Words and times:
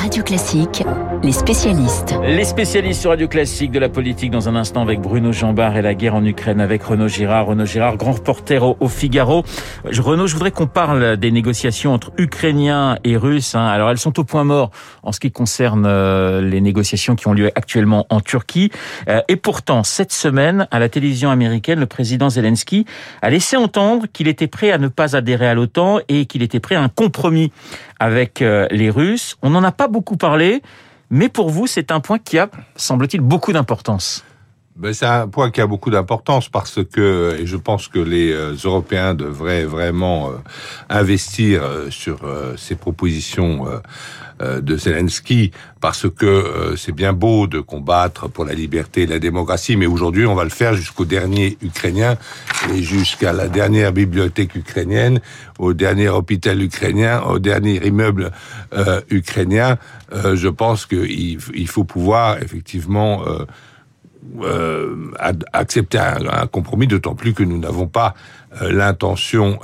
Radio 0.00 0.22
Classique, 0.22 0.82
les 1.22 1.32
spécialistes. 1.32 2.14
Les 2.22 2.44
spécialistes 2.44 3.02
sur 3.02 3.10
Radio 3.10 3.28
Classique 3.28 3.70
de 3.70 3.78
la 3.78 3.90
politique 3.90 4.30
dans 4.30 4.48
un 4.48 4.56
instant 4.56 4.80
avec 4.80 5.00
Bruno 5.00 5.32
Jambard 5.32 5.76
et 5.76 5.82
la 5.82 5.94
guerre 5.94 6.14
en 6.14 6.24
Ukraine 6.24 6.60
avec 6.60 6.82
Renaud 6.82 7.08
Girard. 7.08 7.46
Renaud 7.46 7.66
Girard, 7.66 7.98
grand 7.98 8.12
reporter 8.12 8.62
au, 8.62 8.88
Figaro. 8.88 9.44
Renaud, 9.84 10.26
je 10.26 10.32
voudrais 10.32 10.50
qu'on 10.50 10.66
parle 10.66 11.18
des 11.18 11.30
négociations 11.30 11.92
entre 11.92 12.12
Ukrainiens 12.16 12.96
et 13.04 13.18
Russes. 13.18 13.54
Hein. 13.54 13.66
Alors 13.66 13.90
elles 13.90 13.98
sont 13.98 14.18
au 14.18 14.24
point 14.24 14.44
mort 14.44 14.70
en 15.02 15.12
ce 15.12 15.20
qui 15.20 15.30
concerne 15.30 15.84
euh, 15.86 16.40
les 16.40 16.62
négociations 16.62 17.16
qui 17.16 17.28
ont 17.28 17.34
lieu 17.34 17.50
actuellement 17.54 18.06
en 18.08 18.20
Turquie. 18.20 18.70
Euh, 19.08 19.20
et 19.28 19.36
pourtant, 19.36 19.82
cette 19.82 20.12
semaine, 20.12 20.68
à 20.70 20.78
la 20.78 20.88
télévision 20.88 21.30
américaine, 21.30 21.80
le 21.80 21.86
président 21.86 22.30
Zelensky 22.30 22.86
a 23.20 23.28
laissé 23.28 23.56
entendre 23.56 24.06
qu'il 24.10 24.26
était 24.26 24.46
prêt 24.46 24.70
à 24.70 24.78
ne 24.78 24.88
pas 24.88 25.16
adhérer 25.16 25.48
à 25.48 25.54
l'OTAN 25.54 25.98
et 26.08 26.24
qu'il 26.24 26.42
était 26.42 26.60
prêt 26.60 26.76
à 26.76 26.82
un 26.82 26.88
compromis 26.88 27.52
avec 27.98 28.40
euh, 28.40 28.66
les 28.70 28.88
Russes. 28.88 29.36
On 29.42 29.50
n'en 29.50 29.62
a 29.62 29.72
pas 29.72 29.86
beaucoup 29.86 30.16
parlé, 30.16 30.62
mais 31.10 31.28
pour 31.28 31.50
vous, 31.50 31.66
c'est 31.66 31.90
un 31.90 32.00
point 32.00 32.18
qui 32.18 32.38
a, 32.38 32.48
semble-t-il, 32.76 33.20
beaucoup 33.20 33.52
d'importance. 33.52 34.24
Ben, 34.80 34.94
c'est 34.94 35.04
un 35.04 35.28
point 35.28 35.50
qui 35.50 35.60
a 35.60 35.66
beaucoup 35.66 35.90
d'importance 35.90 36.48
parce 36.48 36.82
que, 36.82 37.36
et 37.38 37.44
je 37.44 37.58
pense 37.58 37.86
que 37.86 37.98
les 37.98 38.32
euh, 38.32 38.56
Européens 38.64 39.12
devraient 39.12 39.66
vraiment 39.66 40.30
euh, 40.30 40.32
investir 40.88 41.62
sur 41.90 42.20
ces 42.56 42.76
propositions 42.76 43.66
euh, 44.42 44.62
de 44.62 44.74
Zelensky, 44.78 45.50
parce 45.82 46.08
que 46.08 46.24
euh, 46.24 46.76
c'est 46.76 46.92
bien 46.92 47.12
beau 47.12 47.46
de 47.46 47.60
combattre 47.60 48.26
pour 48.26 48.46
la 48.46 48.54
liberté 48.54 49.02
et 49.02 49.06
la 49.06 49.18
démocratie, 49.18 49.76
mais 49.76 49.84
aujourd'hui 49.84 50.24
on 50.24 50.34
va 50.34 50.44
le 50.44 50.50
faire 50.50 50.72
jusqu'au 50.72 51.04
dernier 51.04 51.58
Ukrainien 51.60 52.16
et 52.72 52.82
jusqu'à 52.82 53.34
la 53.34 53.48
dernière 53.48 53.92
bibliothèque 53.92 54.54
ukrainienne, 54.54 55.20
au 55.58 55.74
dernier 55.74 56.08
hôpital 56.08 56.62
ukrainien, 56.62 57.20
au 57.20 57.38
dernier 57.38 57.86
immeuble 57.86 58.30
euh, 58.72 59.02
ukrainien. 59.10 59.76
je 60.10 60.48
pense 60.48 60.86
qu'il 60.86 61.38
il 61.54 61.68
faut 61.68 61.84
pouvoir 61.84 62.42
effectivement 62.42 63.22
euh, 63.26 63.44
accepter 65.52 65.98
un, 65.98 66.26
un 66.28 66.46
compromis, 66.46 66.86
d'autant 66.86 67.14
plus 67.14 67.34
que 67.34 67.42
nous 67.42 67.58
n'avons 67.58 67.86
pas 67.86 68.14
l'intention 68.60 69.58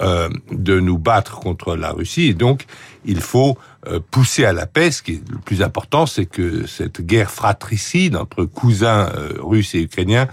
de 0.50 0.80
nous 0.80 0.98
battre 0.98 1.40
contre 1.40 1.76
la 1.76 1.90
Russie. 1.90 2.28
Et 2.28 2.34
donc, 2.34 2.66
il 3.06 3.20
faut 3.20 3.56
euh, 3.88 4.00
pousser 4.10 4.44
à 4.44 4.52
la 4.52 4.66
paix. 4.66 4.90
Ce 4.90 5.02
qui 5.02 5.12
est 5.12 5.30
le 5.30 5.38
plus 5.38 5.62
important, 5.62 6.06
c'est 6.06 6.26
que 6.26 6.66
cette 6.66 7.00
guerre 7.00 7.30
fratricide 7.30 8.16
entre 8.16 8.44
cousins 8.44 9.10
euh, 9.14 9.34
russes 9.38 9.74
et 9.74 9.82
ukrainiens 9.82 10.26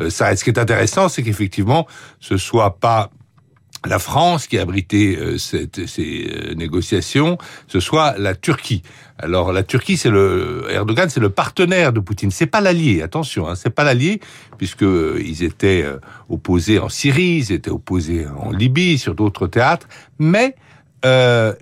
euh, 0.00 0.10
s'arrête. 0.10 0.38
Ce 0.38 0.44
qui 0.44 0.50
est 0.50 0.58
intéressant, 0.58 1.08
c'est 1.08 1.22
qu'effectivement, 1.22 1.86
ce 2.20 2.36
soit 2.36 2.76
pas 2.76 3.10
la 3.86 3.98
France 3.98 4.46
qui 4.46 4.58
a 4.58 4.62
abrité 4.62 5.18
cette, 5.38 5.86
ces 5.86 6.52
négociations, 6.54 7.38
ce 7.66 7.80
soit 7.80 8.14
la 8.18 8.34
Turquie. 8.34 8.82
Alors 9.18 9.52
la 9.52 9.62
Turquie, 9.62 9.96
c'est 9.96 10.10
le 10.10 10.66
Erdogan, 10.70 11.08
c'est 11.08 11.20
le 11.20 11.30
partenaire 11.30 11.92
de 11.92 12.00
Poutine. 12.00 12.30
C'est 12.30 12.46
pas 12.46 12.60
l'allié. 12.60 13.02
Attention, 13.02 13.48
hein, 13.48 13.54
c'est 13.54 13.70
pas 13.70 13.84
l'allié 13.84 14.20
puisque 14.58 14.82
ils 14.82 15.42
étaient 15.42 15.86
opposés 16.28 16.78
en 16.78 16.88
Syrie, 16.90 17.38
ils 17.38 17.52
étaient 17.52 17.70
opposés 17.70 18.26
en 18.26 18.50
Libye, 18.50 18.98
sur 18.98 19.14
d'autres 19.14 19.46
théâtres, 19.46 19.88
mais 20.18 20.54
euh, 21.04 21.54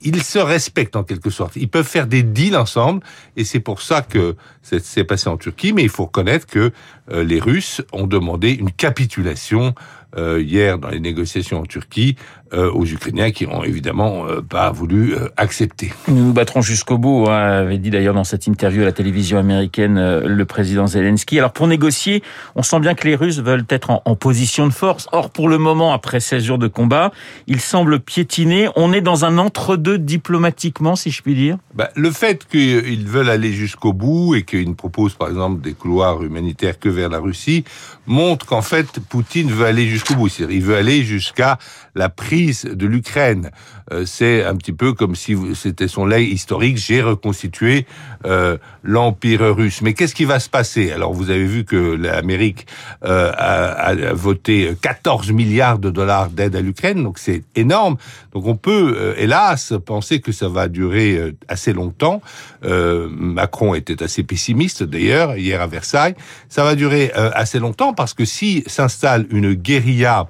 ils 0.00 0.22
se 0.22 0.38
respectent 0.38 0.96
en 0.96 1.02
quelque 1.02 1.30
sorte. 1.30 1.56
Ils 1.56 1.68
peuvent 1.68 1.86
faire 1.86 2.06
des 2.06 2.22
deals 2.22 2.56
ensemble, 2.56 3.02
et 3.36 3.44
c'est 3.44 3.60
pour 3.60 3.82
ça 3.82 4.02
que 4.02 4.36
c'est 4.62 5.04
passé 5.04 5.28
en 5.28 5.36
Turquie. 5.36 5.72
Mais 5.72 5.82
il 5.82 5.88
faut 5.88 6.04
reconnaître 6.04 6.46
que 6.46 6.70
euh, 7.10 7.24
les 7.24 7.40
Russes 7.40 7.82
ont 7.92 8.06
demandé 8.06 8.50
une 8.52 8.70
capitulation 8.70 9.74
euh, 10.16 10.40
hier 10.40 10.78
dans 10.78 10.88
les 10.88 11.00
négociations 11.00 11.60
en 11.60 11.66
Turquie 11.66 12.16
euh, 12.54 12.72
aux 12.72 12.86
Ukrainiens 12.86 13.30
qui 13.30 13.46
ont 13.46 13.62
évidemment 13.62 14.26
euh, 14.26 14.40
pas 14.40 14.70
voulu 14.70 15.14
accepter. 15.36 15.92
Nous 16.08 16.24
nous 16.28 16.32
battrons 16.32 16.62
jusqu'au 16.62 16.96
bout, 16.96 17.26
hein, 17.28 17.36
avait 17.36 17.76
dit 17.76 17.90
d'ailleurs 17.90 18.14
dans 18.14 18.24
cette 18.24 18.46
interview 18.46 18.80
à 18.80 18.84
la 18.86 18.92
télévision 18.92 19.36
américaine 19.36 20.20
le 20.20 20.44
président 20.46 20.86
Zelensky. 20.86 21.38
Alors 21.38 21.52
pour 21.52 21.66
négocier, 21.66 22.22
on 22.54 22.62
sent 22.62 22.80
bien 22.80 22.94
que 22.94 23.06
les 23.06 23.16
Russes 23.16 23.40
veulent 23.40 23.66
être 23.68 23.90
en, 23.90 24.00
en, 24.06 24.16
position 24.16 24.66
de 24.66 24.72
force. 24.72 25.08
Or 25.12 25.28
pour 25.28 25.46
le 25.46 25.58
moment, 25.58 25.92
après 25.92 26.20
16 26.20 26.42
jours 26.42 26.58
de 26.58 26.68
combat, 26.68 27.12
ils 27.46 27.60
semblent 27.60 28.00
piétiner. 28.00 28.70
On 28.76 28.94
est 28.94 29.02
dans 29.02 29.26
un 29.26 29.36
entre-deux 29.36 29.98
diplomatiquement, 29.98 30.96
si 30.96 31.10
je 31.10 31.20
puis 31.20 31.34
dire. 31.34 31.58
Bah, 31.74 31.90
le 31.96 32.10
fait 32.10 32.46
qu'ils 32.46 33.06
veulent 33.06 33.28
aller 33.28 33.52
jusqu'au 33.52 33.92
bout 33.92 34.34
et 34.34 34.44
qu'ils 34.44 34.70
ne 34.70 34.74
proposent 34.74 35.14
par 35.14 35.28
exemple 35.28 35.60
des 35.60 35.74
couloirs 35.74 36.22
humanitaires 36.22 36.78
que 36.78 36.88
vers 36.88 37.10
la 37.10 37.18
Russie 37.18 37.64
montre 38.08 38.46
qu'en 38.46 38.62
fait 38.62 38.98
Poutine 38.98 39.50
veut 39.52 39.66
aller 39.66 39.86
jusqu'au 39.88 40.14
bout. 40.14 40.28
Il 40.40 40.62
veut 40.62 40.76
aller 40.76 41.04
jusqu'à 41.04 41.58
la 41.94 42.08
prise 42.08 42.64
de 42.64 42.86
l'Ukraine. 42.86 43.50
Euh, 43.92 44.04
c'est 44.04 44.44
un 44.44 44.56
petit 44.56 44.72
peu 44.72 44.92
comme 44.92 45.14
si 45.14 45.36
c'était 45.54 45.88
son 45.88 46.06
lait 46.06 46.24
historique. 46.24 46.76
J'ai 46.76 47.02
reconstitué 47.02 47.86
euh, 48.26 48.58
l'empire 48.82 49.54
russe. 49.54 49.82
Mais 49.82 49.94
qu'est-ce 49.94 50.14
qui 50.14 50.24
va 50.24 50.40
se 50.40 50.48
passer? 50.48 50.92
Alors 50.92 51.12
vous 51.12 51.30
avez 51.30 51.46
vu 51.46 51.64
que 51.64 51.76
l'Amérique 51.76 52.66
euh, 53.04 53.32
a, 53.36 53.88
a, 53.88 54.12
voté 54.12 54.74
14 54.80 55.32
milliards 55.32 55.78
de 55.78 55.90
dollars 55.90 56.30
d'aide 56.30 56.56
à 56.56 56.60
l'Ukraine, 56.60 57.02
donc 57.02 57.18
c'est 57.18 57.42
énorme. 57.56 57.96
Donc 58.32 58.46
on 58.46 58.56
peut, 58.56 59.14
hélas, 59.16 59.72
penser 59.84 60.20
que 60.20 60.32
ça 60.32 60.48
va 60.48 60.68
durer 60.68 61.34
assez 61.48 61.72
longtemps. 61.72 62.20
Macron 62.62 63.74
était 63.74 64.02
assez 64.02 64.22
pessimiste 64.22 64.82
d'ailleurs 64.82 65.36
hier 65.36 65.60
à 65.60 65.66
Versailles. 65.66 66.14
Ça 66.48 66.64
va 66.64 66.74
durer 66.74 67.10
assez 67.12 67.58
longtemps 67.58 67.94
parce 67.94 68.14
que 68.14 68.24
si 68.24 68.64
s'installe 68.66 69.26
une 69.30 69.54
guérilla 69.54 70.26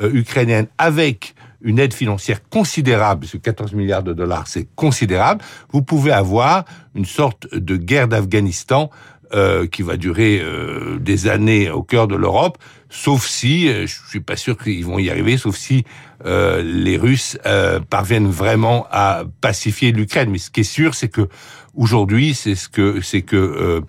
ukrainienne 0.00 0.66
avec 0.76 1.34
une 1.60 1.78
aide 1.78 1.92
financière 1.92 2.40
considérable, 2.48 3.26
ce 3.26 3.36
14 3.36 3.72
milliards 3.72 4.02
de 4.02 4.12
dollars, 4.12 4.46
c'est 4.46 4.68
considérable, 4.74 5.42
vous 5.72 5.82
pouvez 5.82 6.12
avoir 6.12 6.64
une 6.94 7.04
sorte 7.04 7.52
de 7.54 7.76
guerre 7.76 8.08
d'Afghanistan 8.08 8.90
euh, 9.34 9.66
qui 9.66 9.82
va 9.82 9.96
durer 9.96 10.40
euh, 10.40 10.98
des 10.98 11.28
années 11.28 11.70
au 11.70 11.82
cœur 11.82 12.08
de 12.08 12.16
l'Europe, 12.16 12.58
sauf 12.90 13.26
si, 13.26 13.68
euh, 13.68 13.86
je 13.86 13.96
suis 14.08 14.20
pas 14.20 14.36
sûr 14.36 14.56
qu'ils 14.56 14.84
vont 14.84 14.98
y 14.98 15.10
arriver, 15.10 15.36
sauf 15.36 15.56
si 15.56 15.84
les 16.24 16.96
Russes 16.96 17.38
parviennent 17.90 18.28
vraiment 18.28 18.88
à 18.90 19.22
pacifier 19.40 19.92
l'Ukraine. 19.92 20.30
Mais 20.30 20.38
ce 20.38 20.50
qui 20.50 20.60
est 20.60 20.64
sûr, 20.64 20.96
c'est 20.96 21.06
que 21.06 21.28
aujourd'hui, 21.76 22.34
c'est 22.34 22.56
ce 22.56 22.68
que 22.68 23.00
c'est 23.02 23.22
que 23.22 23.84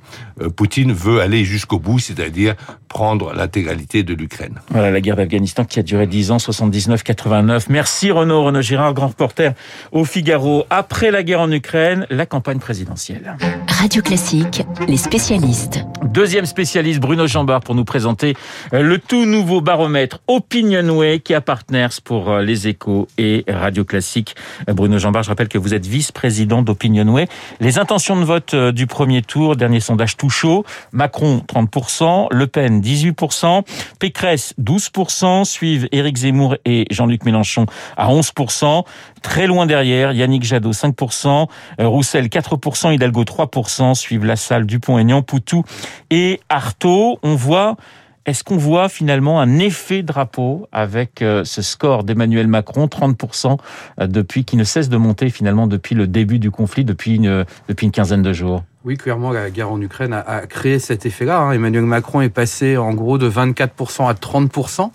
Poutine 0.56 0.94
veut 0.94 1.22
aller 1.22 1.44
jusqu'au 1.44 1.80
bout, 1.80 1.98
c'est-à-dire 1.98 2.56
prendre 2.90 3.34
l'intégralité 3.34 4.04
de 4.04 4.14
l'Ukraine. 4.14 4.60
Voilà 4.72 4.92
la 4.92 5.00
guerre 5.00 5.16
d'Afghanistan 5.16 5.64
qui 5.64 5.80
a 5.80 5.84
duré 5.84 6.08
10 6.08 6.32
ans, 6.32 6.38
79-89. 6.38 7.68
Merci 7.70 8.12
Renaud, 8.12 8.44
Renaud 8.44 8.62
Girard, 8.62 8.94
grand 8.94 9.08
reporter 9.08 9.54
au 9.92 10.04
Figaro. 10.04 10.66
Après 10.70 11.12
la 11.12 11.24
guerre 11.24 11.42
en 11.42 11.52
Ukraine, 11.52 12.08
la 12.10 12.26
campagne 12.26 12.58
présidentielle. 12.58 13.38
Radio 13.68 14.02
Classique, 14.02 14.64
les 14.88 14.98
spécialistes. 14.98 15.86
Deuxième 16.04 16.46
spécialiste, 16.46 17.00
Bruno 17.00 17.28
Jambard, 17.28 17.62
pour 17.62 17.76
nous 17.76 17.86
présenter 17.86 18.34
euh, 18.74 18.82
le 18.90 18.98
tout 18.98 19.26
nouveau 19.26 19.62
baromètre 19.62 20.20
Opinionway 20.26 21.20
qui 21.20 21.36
a 21.36 21.42
Partners 21.42 22.02
pour 22.04 22.32
euh, 22.32 22.42
les 22.42 22.68
échos 22.68 23.08
et 23.20 23.46
Radio 23.48 23.86
Classique. 23.86 24.36
Euh, 24.68 24.74
Bruno 24.74 24.98
Jambard, 24.98 25.22
je 25.22 25.30
rappelle 25.30 25.48
que 25.48 25.60
vous 25.60 25.76
êtes 25.76 25.86
vice-président 25.86 26.64
d'Opinionway. 26.64 27.28
Les 27.60 27.78
intentions 27.78 28.18
de 28.18 28.24
vote 28.24 28.56
du 28.56 28.88
premier 28.88 29.22
tour, 29.22 29.56
dernier 29.56 29.80
sondage 29.80 30.18
tout 30.18 30.32
chaud, 30.32 30.66
Macron 30.92 31.44
30%, 31.48 32.30
Le 32.32 32.48
Pen 32.48 32.82
18%, 32.82 33.62
Pécresse 34.00 34.56
12%, 34.60 35.46
suivent 35.46 35.88
Éric 35.92 36.18
Zemmour 36.18 36.56
et 36.66 36.88
Jean-Luc 36.90 37.26
Mélenchon 37.26 37.68
à 37.96 38.12
11%, 38.12 38.86
très 39.22 39.46
loin 39.46 39.68
derrière 39.68 40.14
Yannick 40.14 40.44
Jadot 40.44 40.72
5%, 40.72 41.48
euh, 41.80 41.88
Roussel 41.88 42.26
4%, 42.26 42.92
Hidalgo 42.92 43.24
3%, 43.24 43.94
suivent 43.94 44.26
Lassalle, 44.26 44.66
Dupont-Aignan, 44.66 45.22
Poutou 45.22 45.64
et 46.10 46.40
Artaud. 46.50 47.20
On 47.22 47.36
voit 47.36 47.78
est-ce 48.26 48.44
qu'on 48.44 48.58
voit 48.58 48.90
finalement 48.90 49.40
un 49.40 49.60
effet 49.60 50.04
drapeau 50.04 50.68
avec 50.72 51.22
euh, 51.22 51.44
ce 51.46 51.62
score 51.62 52.04
d'Emmanuel 52.04 52.48
Macron, 52.48 52.86
30%, 52.86 53.58
euh, 54.00 54.08
depuis 54.08 54.46
qui 54.46 54.58
ne 54.58 54.64
cesse 54.64 54.90
de 54.90 54.98
monter 54.98 55.30
finalement 55.30 55.68
depuis 55.68 55.96
le 55.96 56.06
début 56.06 56.38
du 56.38 56.52
conflit, 56.52 56.84
depuis 56.84 57.16
une, 57.16 57.46
depuis 57.68 57.86
une 57.86 57.92
quinzaine 57.92 58.22
de 58.22 58.34
jours? 58.34 58.64
Oui, 58.86 58.98
clairement, 58.98 59.32
la 59.32 59.50
guerre 59.50 59.72
en 59.72 59.82
Ukraine 59.82 60.14
a, 60.14 60.48
créé 60.48 60.80
cet 60.80 61.06
effet-là. 61.06 61.40
Hein. 61.40 61.52
Emmanuel 61.52 61.84
Macron 61.84 62.22
est 62.22 62.30
passé 62.30 62.78
en 62.78 62.94
gros 62.94 63.18
de 63.18 63.30
24% 63.30 64.08
à 64.08 64.14
30%, 64.14 64.92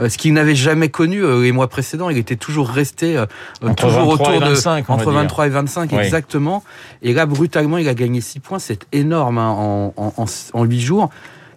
euh, 0.00 0.08
ce 0.08 0.16
qu'il 0.16 0.32
n'avait 0.32 0.54
jamais 0.54 0.88
connu 0.88 1.20
les 1.42 1.52
mois 1.52 1.68
précédents. 1.68 2.08
Il 2.08 2.18
était 2.18 2.36
toujours 2.36 2.68
resté 2.68 3.22
toujours 3.76 4.08
autour 4.08 4.32
de 4.32 4.38
25, 4.38 4.88
entre 4.90 5.10
23 5.10 5.46
et 5.46 5.50
25 5.50 5.92
exactement. 5.92 6.62
Et 7.02 7.12
là, 7.12 7.26
brutalement, 7.26 7.78
il 7.78 7.88
a 7.88 7.94
gagné 7.94 8.20
6 8.20 8.40
points. 8.40 8.58
C'est 8.58 8.86
énorme 8.92 9.38
hein, 9.38 9.50
en, 9.50 9.92
en, 9.96 10.24
en 10.52 10.64
8 10.64 10.80
jours 10.80 11.10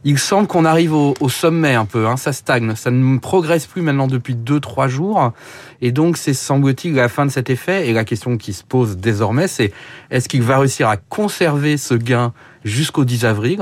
il 0.03 0.17
semble 0.17 0.47
qu'on 0.47 0.65
arrive 0.65 0.93
au, 0.93 1.29
sommet 1.29 1.75
un 1.75 1.85
peu, 1.85 2.07
hein, 2.07 2.17
ça 2.17 2.33
stagne, 2.33 2.75
ça 2.75 2.91
ne 2.91 3.17
progresse 3.17 3.65
plus 3.65 3.81
maintenant 3.81 4.07
depuis 4.07 4.35
2-3 4.35 4.87
jours, 4.87 5.33
et 5.81 5.91
donc 5.91 6.17
c'est 6.17 6.33
semble-t-il 6.33 6.95
la 6.95 7.09
fin 7.09 7.25
de 7.25 7.31
cet 7.31 7.49
effet, 7.49 7.87
et 7.89 7.93
la 7.93 8.05
question 8.05 8.37
qui 8.37 8.53
se 8.53 8.63
pose 8.63 8.97
désormais, 8.97 9.47
c'est 9.47 9.71
est-ce 10.09 10.29
qu'il 10.29 10.43
va 10.43 10.59
réussir 10.59 10.87
à 10.87 10.97
conserver 10.97 11.77
ce 11.77 11.93
gain 11.93 12.33
jusqu'au 12.63 13.05
10 13.05 13.25
avril 13.25 13.59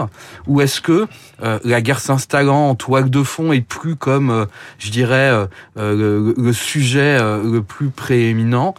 Ou 0.47 0.61
est-ce 0.61 0.81
que 0.81 1.07
euh, 1.44 1.59
la 1.63 1.81
guerre 1.81 1.99
s'installant 1.99 2.69
en 2.69 2.75
toile 2.75 3.09
de 3.09 3.23
fond 3.23 3.51
est 3.51 3.61
plus 3.61 3.95
comme, 3.95 4.29
euh, 4.29 4.45
je 4.79 4.91
dirais, 4.91 5.47
euh, 5.77 6.33
le, 6.38 6.53
sujet 6.53 7.19
le 7.19 7.61
plus 7.61 7.89
prééminent 7.89 8.73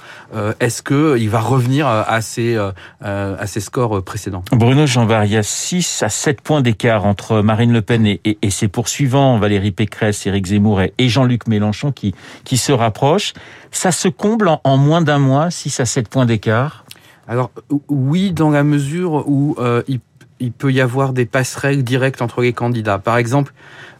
Est-ce 0.61 0.83
que 0.83 1.17
il 1.19 1.29
va 1.31 1.41
revenir 1.41 1.87
à 1.87 2.21
ses, 2.21 2.59
à 3.01 3.47
ses 3.47 3.61
scores 3.61 4.03
précédents? 4.03 4.43
Bruno 4.53 4.87
Jambard, 4.87 5.25
il 5.25 5.33
y 5.33 5.37
a 5.37 5.43
6 5.43 6.03
à 6.03 6.09
7 6.09 6.41
points 6.41 6.61
d'écart 6.61 7.07
entre 7.07 7.41
Marine 7.43 7.73
Le 7.73 7.83
Pen 7.83 8.07
et, 8.07 8.21
et, 8.25 8.51
ses 8.51 8.69
poursuivants, 8.69 9.39
Valérie 9.39 9.71
Pécresse, 9.71 10.27
Éric 10.27 10.47
Zemmour 10.47 10.81
et 10.81 11.09
Jean-Luc 11.09 11.47
Mélenchon 11.47 11.93
qui, 11.93 12.15
qui 12.45 12.57
se 12.57 12.73
rapprochent. 12.73 13.35
Ça 13.71 13.93
se 13.93 14.09
comble 14.09 14.51
en, 14.65 14.77
moins 14.77 15.03
d'un 15.03 15.19
mois, 15.19 15.51
6 15.51 15.81
à 15.81 15.85
7 15.85 16.09
points 16.09 16.27
d'écart? 16.27 16.85
Alors 17.29 17.51
oui, 17.89 18.33
dans 18.33 18.51
la 18.51 18.65
mesure 18.65 19.29
où 19.29 19.57
il 19.87 20.01
il 20.41 20.53
peut 20.53 20.73
y 20.73 20.81
avoir 20.81 21.13
des 21.13 21.27
passerelles 21.27 21.85
directes 21.85 22.23
entre 22.23 22.43
les 22.43 22.53
candidats. 22.53 22.99
Par 22.99 23.17
exemple, 23.17 23.53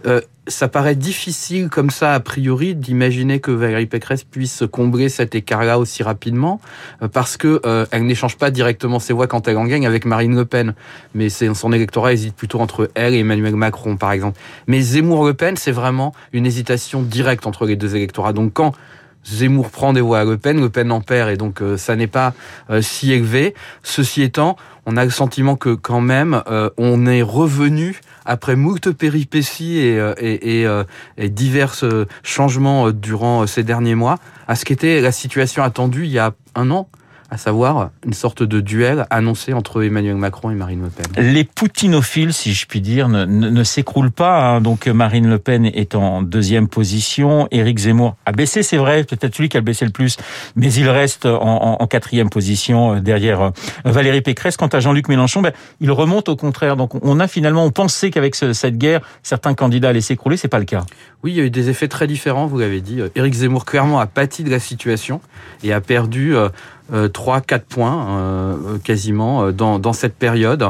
euh, 0.07 0.21
ça 0.47 0.69
paraît 0.69 0.95
difficile 0.95 1.69
comme 1.69 1.91
ça 1.91 2.15
a 2.15 2.21
priori 2.21 2.75
d'imaginer 2.75 3.41
que 3.41 3.51
Valérie 3.51 3.87
Pécresse 3.87 4.25
puisse 4.25 4.65
combler 4.71 5.09
cet 5.09 5.35
écart-là 5.35 5.79
aussi 5.79 6.03
rapidement 6.03 6.61
euh, 7.03 7.09
parce 7.09 7.37
que 7.37 7.61
euh, 7.67 7.85
elle 7.91 8.07
n'échange 8.07 8.39
pas 8.39 8.51
directement 8.51 8.99
ses 8.99 9.13
voix 9.13 9.27
quand 9.27 9.47
elle 9.49 9.59
en 9.59 9.65
gagne 9.65 9.87
avec 9.87 10.05
Marine 10.05 10.35
Le 10.35 10.45
Pen, 10.45 10.75
mais 11.15 11.29
son 11.29 11.73
électorat 11.73 12.13
hésite 12.13 12.35
plutôt 12.35 12.61
entre 12.61 12.91
elle 12.95 13.15
et 13.15 13.19
Emmanuel 13.19 13.57
Macron 13.57 13.97
par 13.97 14.13
exemple. 14.13 14.39
Mais 14.67 14.81
Zemmour-Le 14.81 15.35
Pen, 15.35 15.57
c'est 15.57 15.73
vraiment 15.73 16.15
une 16.33 16.47
hésitation 16.47 17.03
directe 17.03 17.47
entre 17.47 17.67
les 17.67 17.77
deux 17.77 17.97
électorats. 17.97 18.33
Donc 18.33 18.53
quand 18.55 18.75
Zemmour 19.25 19.71
prend 19.71 19.93
des 19.93 20.01
voix 20.01 20.21
à 20.21 20.25
Le 20.25 20.39
Pen, 20.39 20.61
Le 20.61 20.71
Pen 20.71 20.91
en 20.91 21.01
perd 21.01 21.31
et 21.31 21.37
donc 21.37 21.63
ça 21.77 21.97
n'est 21.97 22.07
pas 22.07 22.33
si 22.81 23.13
élevé. 23.13 23.55
Ceci 23.83 24.23
étant, 24.23 24.57
on 24.91 24.97
a 24.97 25.05
le 25.05 25.11
sentiment 25.11 25.55
que 25.55 25.75
quand 25.75 26.01
même 26.01 26.43
euh, 26.49 26.71
on 26.79 27.05
est 27.05 27.21
revenu 27.21 28.01
après 28.25 28.57
moult 28.57 28.91
péripéties 28.93 29.81
et, 29.81 30.01
euh, 30.01 30.15
et, 30.19 30.61
et, 30.61 30.67
euh, 30.67 30.85
et 31.19 31.29
divers 31.29 31.75
changements 32.23 32.91
durant 32.91 33.47
ces 33.47 33.65
derniers 33.65 33.95
mois 33.95 34.17
à 34.49 34.57
ce 34.57 34.65
qu'était 34.65 35.03
la 35.03 35.13
situation 35.13 35.63
attendue 35.63 36.05
il 36.05 36.11
y 36.11 36.19
a 36.19 36.33
un 36.55 36.71
an 36.71 36.89
à 37.31 37.37
savoir 37.37 37.91
une 38.07 38.15
sorte 38.15 38.43
de 38.43 38.61
duel 38.61 39.07
annoncé 39.11 39.53
entre 39.53 39.83
Emmanuel 39.83 40.17
Macron 40.17 40.51
et 40.51 40.55
Marine 40.55 40.83
Le 40.83 40.89
Pen. 40.89 41.07
Les 41.23 41.45
poutinophiles, 41.45 42.33
si 42.33 42.55
je 42.55 42.67
puis 42.67 42.81
dire, 42.81 43.09
ne, 43.09 43.27
ne, 43.27 43.65
s'écroulent 43.65 44.11
pas. 44.11 44.41
Hein. 44.41 44.61
Donc 44.63 44.87
Marine 44.87 45.29
Le 45.29 45.39
Pen 45.39 45.67
est 45.67 45.95
en 45.95 46.23
deuxième 46.23 46.69
position. 46.69 47.47
Éric 47.51 47.79
Zemmour 47.79 48.17
a 48.25 48.33
baissé, 48.33 48.63
c'est 48.63 48.79
vrai, 48.79 49.05
peut-être 49.05 49.35
celui 49.35 49.51
qui 49.51 49.59
a 49.59 49.61
baissé 49.61 49.85
le 49.85 49.91
plus, 49.91 50.17
mais 50.57 50.73
il 50.73 50.89
reste 50.89 51.27
en, 51.27 51.77
en, 51.81 51.87
quatrième 51.87 52.31
position 52.31 52.95
euh, 52.95 53.01
derrière 53.01 53.43
euh, 53.43 53.51
Valérie 53.85 54.23
Pécresse. 54.23 54.57
Quant 54.57 54.69
à 54.69 54.81
Jean-Luc 54.81 55.09
Mélenchon, 55.09 55.43
ben, 55.43 55.53
il 55.81 55.91
remonte 55.91 56.31
au 56.31 56.37
contraire. 56.37 56.77
Donc 56.77 56.95
on 57.05 57.21
a 57.21 57.29
finalement, 57.29 57.65
on 57.65 57.71
pensait 57.71 58.11
qu'avec 58.11 58.35
cette 58.37 58.79
guerre, 58.79 59.01
certains 59.23 59.55
candidats 59.55 59.91
allaient 59.91 60.01
s'écrouler. 60.01 60.39
C'est 60.39 60.49
pas 60.49 60.59
le 60.59 60.65
cas. 60.65 60.85
Oui, 61.25 61.33
il 61.33 61.37
y 61.37 61.41
a 61.41 61.45
eu 61.45 61.51
des 61.51 61.69
effets 61.69 61.89
très 61.89 62.07
différents, 62.07 62.47
vous 62.47 62.59
l'avez 62.59 62.81
dit. 62.81 63.01
Euh, 63.01 63.09
Éric 63.17 63.35
Zemmour 63.35 63.65
clairement 63.65 63.99
a 63.99 64.07
pâti 64.07 64.45
de 64.45 64.51
la 64.51 64.61
situation 64.61 65.21
et 65.65 65.73
a 65.73 65.81
perdu 65.81 66.37
euh, 66.37 66.49
3-4 66.93 67.61
points 67.69 68.07
euh, 68.09 68.79
quasiment 68.79 69.45
euh, 69.45 69.53
dans, 69.53 69.79
dans 69.79 69.93
cette 69.93 70.15
période. 70.15 70.65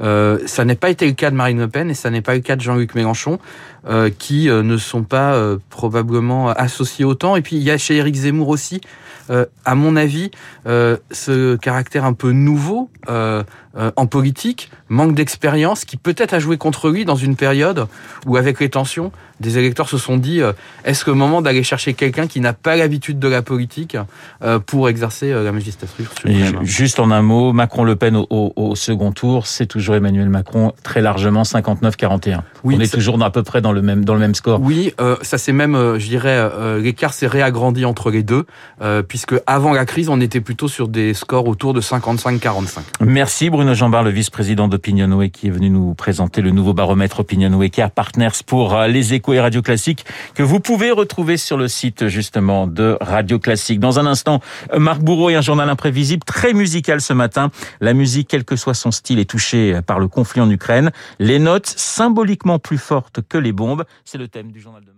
Euh, 0.00 0.38
ça 0.46 0.64
n'est 0.64 0.76
pas 0.76 0.90
été 0.90 1.06
le 1.06 1.12
cas 1.12 1.30
de 1.30 1.36
Marine 1.36 1.58
Le 1.58 1.68
Pen 1.68 1.90
et 1.90 1.94
ça 1.94 2.10
n'est 2.10 2.22
pas 2.22 2.34
le 2.34 2.40
cas 2.40 2.56
de 2.56 2.60
Jean-Luc 2.60 2.94
Mélenchon, 2.94 3.38
euh, 3.86 4.10
qui 4.18 4.48
ne 4.48 4.76
sont 4.76 5.02
pas 5.02 5.38
probablement 5.70 6.50
associés 6.50 7.04
autant. 7.04 7.36
Et 7.36 7.42
puis 7.42 7.56
il 7.56 7.62
y 7.62 7.70
a 7.70 7.78
chez 7.78 7.96
Éric 7.96 8.14
Zemmour 8.14 8.48
aussi, 8.48 8.80
à 9.64 9.74
mon 9.74 9.96
avis, 9.96 10.30
ce 10.66 11.56
caractère 11.56 12.04
un 12.04 12.12
peu 12.12 12.32
nouveau 12.32 12.90
en 13.06 14.06
politique, 14.06 14.70
manque 14.88 15.14
d'expérience, 15.14 15.86
qui 15.86 15.96
peut-être 15.96 16.34
a 16.34 16.38
joué 16.38 16.58
contre 16.58 16.90
lui 16.90 17.06
dans 17.06 17.16
une 17.16 17.34
période 17.34 17.86
où 18.26 18.36
avec 18.36 18.60
les 18.60 18.68
tensions, 18.68 19.12
des 19.40 19.58
électeurs 19.58 19.88
se 19.88 19.98
sont 19.98 20.18
dit 20.18 20.40
est-ce 20.84 21.04
que 21.04 21.10
le 21.10 21.16
moment 21.16 21.40
d'aller 21.40 21.62
chercher 21.62 21.94
quelqu'un 21.94 22.26
qui 22.26 22.40
n'a 22.40 22.52
pas 22.52 22.76
l'habitude 22.76 23.18
de 23.18 23.28
la 23.28 23.40
politique 23.40 23.96
pour 24.66 24.90
exercer 24.90 25.32
la 25.32 25.52
Juste 26.62 27.00
en 27.00 27.10
un 27.10 27.22
mot, 27.22 27.52
Macron-Le 27.52 27.96
Pen 27.96 28.16
au, 28.28 28.74
second 28.74 29.12
tour, 29.12 29.46
c'est 29.46 29.66
toujours 29.66 29.94
Emmanuel 29.94 30.28
Macron 30.28 30.72
très 30.82 31.00
largement 31.00 31.42
59-41. 31.42 32.40
Oui, 32.62 32.76
On 32.76 32.80
est 32.80 32.92
toujours 32.92 33.22
à 33.22 33.30
peu 33.30 33.42
près 33.42 33.60
dans 33.60 33.72
le 33.74 33.82
même 33.82 34.04
dans 34.04 34.14
le 34.14 34.20
même 34.20 34.34
score. 34.34 34.60
Oui, 34.60 34.92
euh, 35.00 35.16
ça 35.22 35.38
c'est 35.38 35.52
même, 35.52 35.74
euh, 35.74 35.98
je 35.98 36.08
dirais, 36.08 36.36
euh, 36.36 36.80
l'écart 36.80 37.12
s'est 37.12 37.26
réagrandi 37.26 37.84
entre 37.84 38.10
les 38.10 38.22
deux, 38.22 38.46
puisque 39.08 39.34
avant 39.46 39.72
la 39.72 39.84
crise, 39.84 40.08
on 40.08 40.20
était 40.20 40.40
plutôt 40.40 40.68
sur 40.68 40.88
des 40.88 41.14
scores 41.14 41.46
autour 41.48 41.74
de 41.74 41.80
55-45. 41.80 42.80
Merci 43.00 43.50
Bruno 43.50 43.74
Jambard, 43.74 44.02
le 44.02 44.10
vice-président 44.10 44.68
d'Opinionway, 44.68 45.30
qui 45.30 45.48
est 45.48 45.50
venu 45.50 45.70
nous 45.70 45.94
présenter 45.94 46.42
le 46.42 46.50
nouveau 46.50 46.74
baromètre 46.74 47.20
Opinionway, 47.20 47.70
qui 47.70 47.80
a 47.80 47.88
Partners 47.88 48.42
pour 48.46 48.78
les 48.88 49.14
échos 49.14 49.32
et 49.32 49.40
Radio 49.40 49.62
Classique, 49.62 50.04
que 50.34 50.42
vous 50.42 50.60
pouvez 50.60 50.90
retrouver 50.90 51.36
sur 51.36 51.56
le 51.56 51.68
site 51.68 52.08
justement 52.08 52.66
de 52.66 52.96
Radio 53.00 53.38
Classique. 53.38 53.80
Dans 53.80 53.98
un 53.98 54.06
instant, 54.06 54.40
Marc 54.76 55.00
Bourreau 55.00 55.30
et 55.30 55.34
un 55.34 55.40
journal 55.40 55.68
imprévisible, 55.68 56.24
très 56.24 56.52
musical 56.52 57.00
ce 57.00 57.12
matin. 57.12 57.50
La 57.80 57.94
musique, 57.94 58.28
quel 58.28 58.44
que 58.44 58.56
soit 58.56 58.74
son 58.74 58.90
style, 58.90 59.18
est 59.18 59.28
touchée 59.28 59.80
par 59.86 59.98
le 59.98 60.08
conflit 60.08 60.40
en 60.40 60.50
Ukraine. 60.50 60.90
Les 61.18 61.38
notes 61.38 61.72
symboliquement 61.76 62.58
plus 62.58 62.78
fortes 62.78 63.20
que 63.28 63.38
les 63.38 63.52
c'est 64.04 64.18
le 64.18 64.28
thème 64.28 64.52
du 64.52 64.60
journal 64.60 64.84
de 64.84 64.92